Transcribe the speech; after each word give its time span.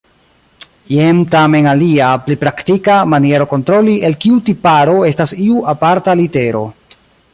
Jen 0.93 1.19
tamen 1.35 1.67
alia, 1.73 2.07
pli 2.27 2.37
praktika, 2.45 2.95
maniero 3.13 3.47
kontroli, 3.53 3.95
el 4.09 4.17
kiu 4.25 4.41
tiparo 4.49 4.97
estas 5.11 5.35
iu 5.51 5.63
aparta 5.75 6.17
litero. 6.23 6.65